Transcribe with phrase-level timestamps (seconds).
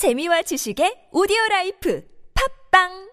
[0.00, 2.02] 재미와 지식의 오디오 라이프
[2.70, 3.10] 팟빵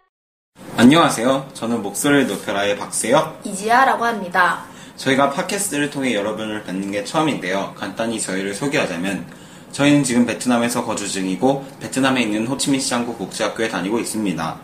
[0.78, 1.50] 안녕하세요.
[1.54, 3.42] 저는 목소리를 높여라의 박세혁.
[3.44, 4.64] 이지아라고 합니다.
[4.96, 7.74] 저희가 팟캐스트를 통해 여러분을 뵙는 게 처음인데요.
[7.76, 9.28] 간단히 저희를 소개하자면
[9.74, 14.60] 저희는 지금 베트남에서 거주 중이고 베트남에 있는 호치민시 한국 국제학교에 다니고 있습니다.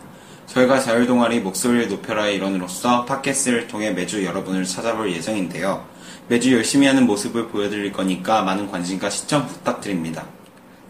[0.46, 5.86] 저희가 자율동아리 목소리를 높여라의 일원으로서 팟캐스트를 통해 매주 여러분을 찾아볼 예정인데요.
[6.28, 10.24] 매주 열심히 하는 모습을 보여드릴 거니까 많은 관심과 시청 부탁드립니다.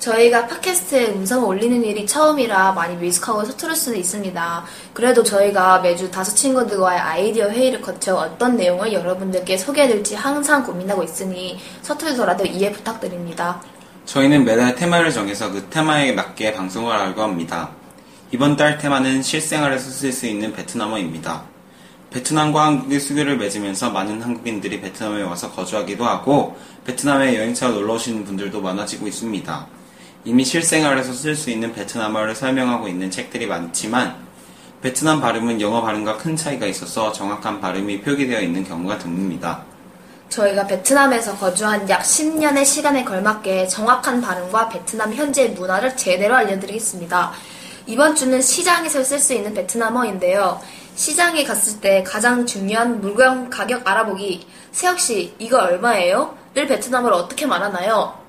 [0.04, 4.64] 저희가 팟캐스트에 음성을 올리는 일이 처음이라 많이 미숙하고 서투를 수도 있습니다.
[4.92, 11.58] 그래도 저희가 매주 다섯 친구들과의 아이디어 회의를 거쳐 어떤 내용을 여러분들께 소개해드릴지 항상 고민하고 있으니
[11.80, 13.62] 서툴더라도 이해 부탁드립니다.
[14.04, 17.70] 저희는 매달 테마를 정해서 그 테마에 맞게 방송을 하려고 합니다.
[18.30, 21.44] 이번 달 테마는 실생활에서 쓸 수 있는 베트남어입니다.
[22.10, 28.60] 베트남과 한국의 수교를 맺으면서 많은 한국인들이 베트남에 와서 거주하기도 하고 베트남에 여행차 놀러 오시는 분들도
[28.60, 29.83] 많아지고 있습니다.
[30.26, 34.16] 이미 실생활에서 쓸 수 있는 베트남어를 설명하고 있는 책들이 많지만
[34.80, 39.60] 베트남 발음은 영어 발음과 큰 차이가 있어서 정확한 발음이 표기되어 있는 경우가 드뭅니다.
[40.30, 47.32] 저희가 베트남에서 거주한 약 10년의 시간에 걸맞게 정확한 발음과 베트남 현지의 문화를 제대로 알려드리겠습니다.
[47.86, 50.60] 이번 주는 시장에서 쓸 수 있는 베트남어인데요.
[50.96, 54.46] 시장에 갔을 때 가장 중요한 물건 가격 알아보기.
[54.72, 56.36] 세혁 씨, 이거 얼마예요?
[56.54, 58.23] 를 베트남어로 어떻게 말하나요?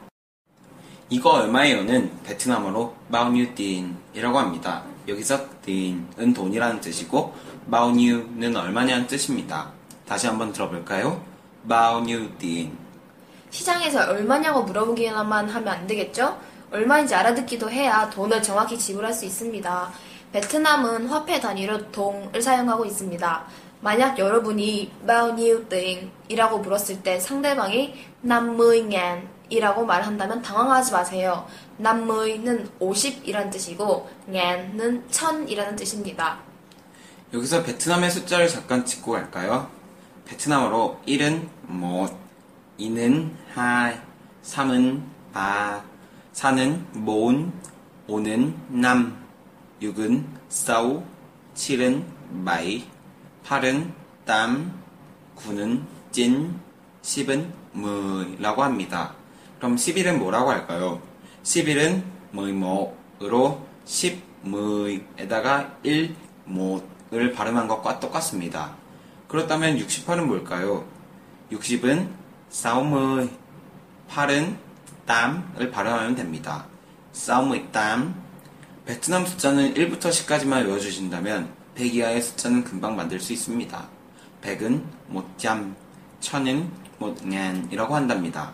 [1.09, 4.83] 이거 얼마예요는 베트남어로 마우뉴딘이라고 합니다.
[5.07, 7.35] 여기서 딘은 돈이라는 뜻이고
[7.67, 9.71] 마우뉴는 얼마냐는 뜻입니다.
[10.07, 11.23] 다시 한번 들어볼까요?
[11.63, 12.75] 마우뉴딘
[13.51, 16.39] 시장에서 얼마냐고 물어보기만 하면 안 되겠죠?
[16.71, 19.91] 얼마인지 알아듣기도 해야 돈을 정확히 지불할 수 있습니다.
[20.33, 23.43] 베트남은 화폐 단위로 동을 사용하고 있습니다.
[23.81, 24.91] 만약 여러분이
[25.69, 31.47] tiền?이라고 물었을 때 상대방이 50,000 이라고 말한다면 당황하지 마세요.
[31.79, 36.39] 50는 50이라는 뜻이고 0는 1000이라는 뜻입니다.
[37.33, 39.69] 여기서 베트남의 숫자를 잠깐 짚고 갈까요?
[40.25, 41.47] 베트남어로 1은
[42.79, 43.55] 1, 2는 2,
[44.43, 45.01] 3은
[45.33, 45.83] 3,
[46.33, 47.41] 4는 4,
[48.07, 48.89] 5는 5,
[49.81, 51.03] 6은 6,
[51.55, 52.03] 7은
[52.45, 52.83] 7,
[53.43, 53.91] 8은
[54.25, 54.71] 8,
[55.35, 56.53] 9는 9,
[57.03, 59.13] 10은 10라고 합니다.
[59.65, 61.01] 그럼 11은 뭐라고 할까요?
[61.41, 62.03] 11은
[62.35, 66.15] 11으로 10, 10에다가 1,
[66.47, 68.75] 1을 발음한 것과 똑같습니다.
[69.27, 70.85] 그렇다면 68은 뭘까요?
[71.51, 72.09] 60은
[72.51, 73.31] 60,
[74.07, 74.55] 8은
[75.07, 76.67] 8을 발음하면 됩니다.
[77.11, 78.13] 68,
[78.85, 83.87] 베트남 숫자는 1부터 10까지만 외워주신다면 100 이하의 숫자는 금방 만들 수 있습니다.
[84.43, 85.75] 100은 못잠,
[86.21, 88.53] 1000은 못ngan이라고 한답니다.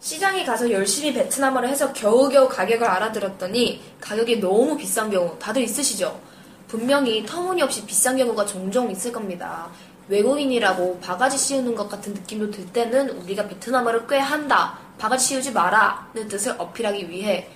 [0.00, 6.20] 시장에 가서 열심히 베트남어를 해서 겨우겨우 가격을 알아들었더니 가격이 너무 비싼 경우 다들 있으시죠?
[6.68, 9.68] 분명히 터무니없이 비싼 경우가 종종 있을 겁니다.
[10.08, 16.08] 외국인이라고 바가지 씌우는 것 같은 느낌도 들 때는 우리가 베트남어를 꽤 한다, 바가지 씌우지 마라
[16.14, 17.48] 는 뜻을 어필하기 위해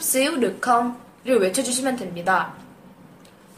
[0.00, 0.96] xíu được không?
[1.24, 2.54] 를 외쳐주시면 됩니다.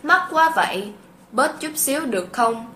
[0.02, 0.92] mắc quá vậy,
[1.32, 2.66] bớt chút xíu được không?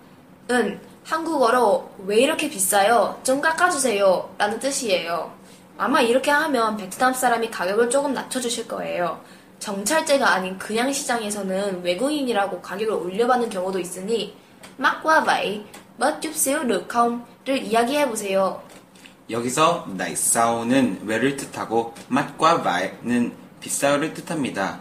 [0.51, 3.21] 은 한국어로 왜 이렇게 비싸요?
[3.23, 4.35] 좀 깎아주세요.
[4.39, 5.33] 라는 뜻이에요.
[5.79, 9.21] 아마 이렇게 하면 베트남 사람이 가격을 조금 낮춰주실 거예요.
[9.59, 14.35] 정찰제가 아닌 그냥 시장에서는 외국인이라고 가격을 올려받는 경우도 있으니
[14.79, 15.63] mắc quá vậy,
[15.99, 17.25] bớt chút xíu được không?
[17.45, 18.63] 를 이야기해보세요.
[19.31, 24.81] 여기서 나이사오는 왜를 뜻하고 맛과 와는 비싸요를 뜻합니다.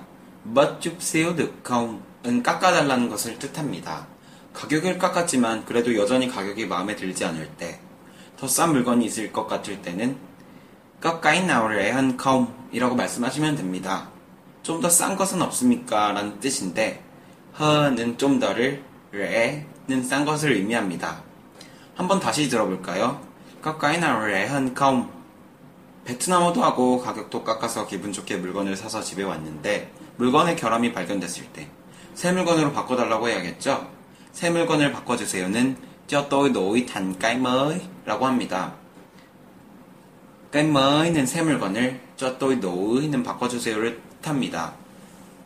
[1.35, 4.10] được không?은 깎아달라는 것을 뜻합니다.
[4.53, 7.79] 가격을 깎았지만 그래도 여전히 가격이 마음에 들지 않을 때,
[8.37, 10.17] 더 싼 물건이 있을 것 같을 때는
[10.99, 14.09] 깎아인 나오래 한 컴이라고 말씀하시면 됩니다.
[14.63, 16.11] 좀 더 싼 것은 없습니까?
[16.11, 17.03] 라는 뜻인데
[17.59, 21.23] 허는 좀 더를 레는 싼 것을 의미합니다.
[21.95, 23.21] 한번 다시 들어볼까요?
[23.61, 25.09] 깎아인 나오래 한 컴.
[26.05, 31.69] 베트남어도 하고 가격도 깎아서 기분 좋게 물건을 사서 집에 왔는데 물건의 결함이 발견됐을 때
[32.13, 33.87] 새 물건으로 바꿔달라고 해야겠죠?
[34.33, 35.75] 새 물건을 바꿔주세요는
[36.07, 38.73] đổi thành cái mới 라고 합니다.
[40.51, 41.99] cái mai는 새 물건을
[42.39, 44.73] tôi đổi,는 바꿔주세요를 뜻합니다.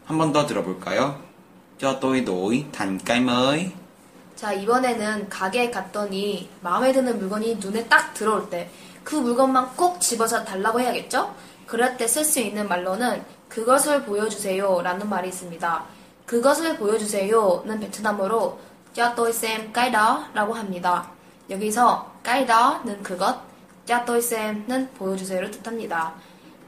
[0.06, 1.20] 한 번 더 들어볼까요?
[1.80, 3.72] đổi thành cái mới
[4.36, 8.70] 자, 이번에는 가게에 갔더니 마음에 드는 물건이 눈에 딱 들어올 때
[9.06, 11.34] 그 물건만 꼭 집어서 달라고 해야겠죠?
[11.68, 15.84] 그럴 때 쓸 수 있는 말로는 그것을 보여주세요 라는 말이 있습니다.
[16.26, 18.60] 그것을 보여주세요는 베트남어로
[18.96, 21.06] cho tôi xem cái đó 라고 합니다.
[21.50, 23.36] 여기서 cái đó 는 그것,
[23.86, 26.14] cho tôi xem 는 보여주세요를 뜻합니다.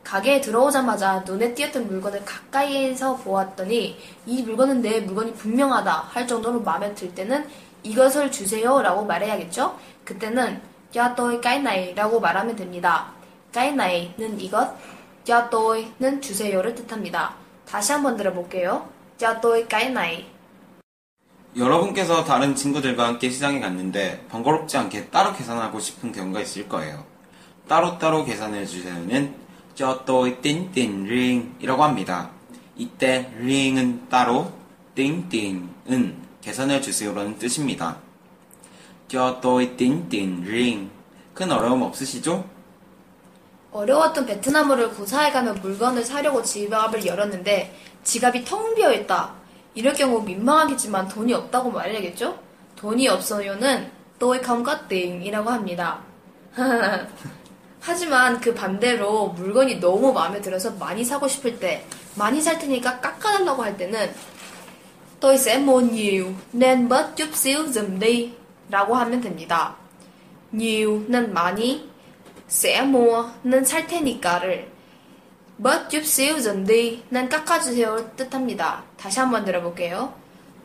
[0.04, 6.94] 가게에 들어오자마자 눈에 띄었던 물건을 가까이에서 보았더니 이 물건은 내 물건이 분명하다 할 정도로 마음에
[6.94, 7.48] 들 때는
[7.84, 9.78] 이것을 주세요 라고 말해야겠죠?
[10.06, 13.08] 그때는 cho tôi cái này 라고 말하면 됩니다.
[13.56, 14.76] nay는 이것,
[15.24, 17.34] cho toi는 주세요를 뜻합니다.
[17.66, 18.86] 다시 한번 들어볼게요.
[19.18, 20.37] cho tôi cái.
[21.56, 27.04] 여러분께서 다른 친구들과 함께 시장에 갔는데 번거롭지 않게 따로 계산하고 싶은 경우가 있을 거예요.
[27.68, 32.32] 따로따로 계산해 주세요는 cho tôi tính tiền riêng 이라고 합니다.
[32.76, 34.52] 이때 riêng은 따로,
[34.96, 37.98] tiền,은 계산해 주세요라는 뜻입니다.
[39.78, 40.90] tính tiền riêng
[41.34, 42.44] 큰 어려움 없으시죠?
[43.72, 44.90] 어려웠던 베트남어를
[45.32, 49.37] 가면 물건을 사려고 지갑을 열었는데 지갑이 텅 비어 있다.
[49.78, 52.36] 이럴 경우 민망하겠지만 돈이 없다고 말해야겠죠?
[52.78, 56.02] 돈이 없어요는 tôi không có tiền 이라고 합니다.
[57.80, 61.86] 하지만 그 반대로 물건이 너무 마음에 들어서 많이 사고 싶을 때
[62.16, 64.12] 많이 살 테니까 깎아달라고 할 때는
[65.20, 68.34] tôi sẽ mua nhiều nên bớt chút xíu giùm đi
[68.72, 69.76] 라고 하면 됩니다.
[70.52, 71.88] new는 많이
[72.84, 74.77] mua는 살 테니까를
[75.58, 78.84] bớt chút xíu dần đi,는 깎아주세요 뜻합니다.
[78.98, 80.14] 다시 한번 들어볼게요.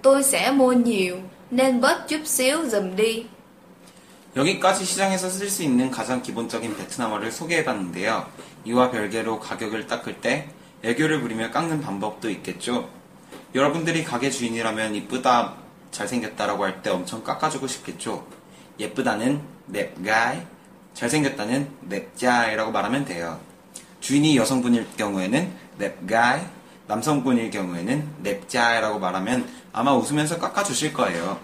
[0.02, 1.16] tôi sẽ mua nhiều
[1.50, 3.26] nên bớt chút xíu dần đi.
[4.36, 8.26] 여기까지 시장에서 쓸 수 있는 가장 기본적인 베트남어를 소개해봤는데요.
[8.64, 10.48] 이와 별개로 가격을 닦을 때
[10.82, 12.88] 애교를 부리며 깎는 방법도 있겠죠.
[13.54, 15.54] 여러분들이 가게 주인이라면 이쁘다,
[15.90, 18.26] 잘생겼다라고 할 때 엄청 깎아주고 싶겠죠.
[18.80, 20.40] 예쁘다는 넵가이,
[20.94, 23.38] 잘생겼다는 넵자이라고 말하면 돼요.
[24.02, 26.40] 주인이 여성분일 경우에는 넵가이,
[26.88, 31.38] 남성분일 경우에는 넵자이라고 말하면 아마 웃으면서 깎아주실 거예요.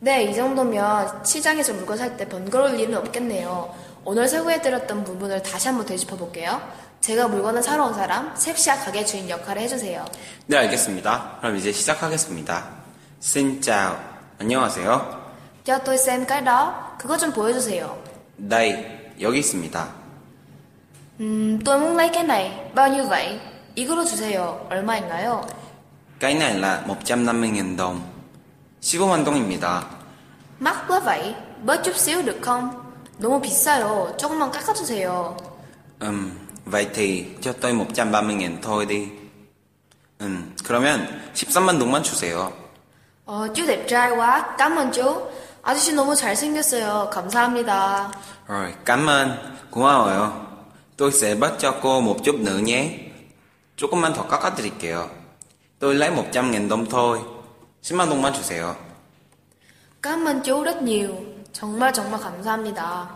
[0.00, 3.74] 네, 이 정도면 시장에서 물건 살 때 번거로울 일은 없겠네요.
[4.04, 6.60] 오늘 설명해드렸던 부분을 다시 한번 되짚어 볼게요.
[7.00, 10.06] 제가 물건을 사러 온 사람, 섹시한 가게 주인 역할을 해주세요.
[10.46, 11.36] 네, 알겠습니다.
[11.40, 12.76] 그럼 이제 시작하겠습니다.
[13.60, 13.96] Chào.
[14.38, 15.26] 안녕하세요.
[15.66, 16.96] cái đó.
[16.98, 18.02] 그거 좀 보여주세요.
[18.38, 19.95] đây, 여기 있습니다.
[21.18, 22.52] 음, tôi muốn lấy cái này.
[22.74, 23.40] bao nhiêu vậy?
[23.74, 24.58] 이거로 주세요.
[24.70, 25.42] 얼마인가요?
[26.20, 28.00] cái này là 150.000 đồng.
[28.80, 29.82] 15만 동입니다.
[30.60, 31.34] mắc quá vậy.
[31.64, 32.70] bớt chút xíu được không?
[33.18, 34.12] 너무 비싸요.
[34.18, 35.36] 조금만 깎아주세요.
[36.00, 36.30] 음,
[36.64, 39.08] vậy thì cho tôi 130.000 thôi đi.
[40.20, 42.50] 음, 그러면 13만 동만 주세요.
[43.26, 44.54] 어, chú đẹp trai quá.
[44.58, 45.14] cảm ơn chú.
[45.62, 47.10] 아저씨 너무 잘생겼어요.
[47.10, 48.10] 감사합니다.
[48.48, 49.36] Rồi, cảm ơn.
[49.70, 50.45] 고마워요.
[50.97, 52.97] tôi sẽ bớt cho cô một chút nữa nhé.
[53.77, 55.09] 조금만 더 깎아드릴게요.
[55.79, 57.19] tôi lấy 100.000 đồng thôi.
[57.81, 58.75] 10만 동만 주세요.
[60.01, 61.09] cảm ơn chú rất nhiều.
[61.53, 63.07] 정말 정말 감사합니다.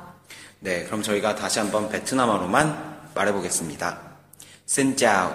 [0.61, 2.75] 네, 그럼 저희가 다시 한번 베트남어로만
[3.13, 3.97] 말해보겠습니다.
[4.67, 5.31] Xin chào.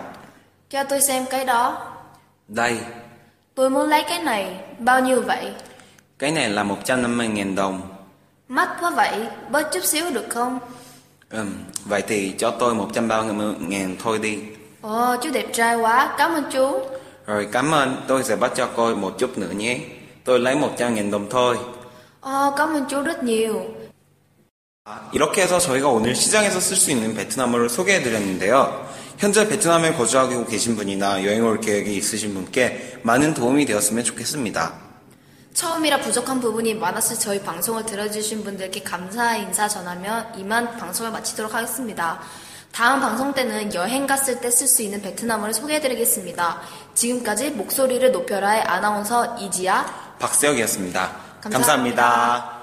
[0.71, 1.87] cho tôi xem cái đó.
[2.49, 2.79] Đây,
[3.55, 4.61] tôi muốn lấy cái này.
[4.79, 5.53] bao nhiêu vậy?
[6.19, 7.81] cái này là 150.000 đồng.
[8.49, 9.27] mắc quá vậy.
[9.51, 10.59] bớt chút xíu được không?
[11.30, 11.54] Ừm,
[11.86, 14.38] vậy thì cho tôi 130.000 thôi đi.
[14.82, 16.16] Ồ, chú đẹp trai quá.
[16.18, 16.80] cảm ơn chú.
[17.26, 18.04] Rồi, cảm ơn.
[18.08, 19.80] Tôi sẽ bắt cho cô một chút nữa nhé.
[20.24, 21.58] tôi lấy 100.000 đồng thôi.
[22.22, 23.62] 어, cảm ơn chú rất nhiều.
[25.12, 28.86] 이렇게 해서 저희가 오늘 시장에서 쓸 수 있는 베트남어를 소개해드렸는데요.
[29.18, 34.85] 현재 베트남에 거주하고 계신 분이나 여행 올 계획이 있으신 분께 많은 도움이 되었으면 좋겠습니다.
[35.56, 42.20] 처음이라 부족한 부분이 많았을 저희 방송을 들어주신 분들께 감사의 인사 전하며 이만 방송을 마치도록 하겠습니다.
[42.74, 46.60] 다음 방송 때는 여행 갔을 때 쓸 수 있는 베트남어를 소개해드리겠습니다.
[46.94, 49.86] 지금까지 목소리를 높여라의 아나운서 이지아
[50.20, 51.00] 박세혁이었습니다
[51.42, 52.04] 감사합니다.
[52.04, 52.55] 감사합니다.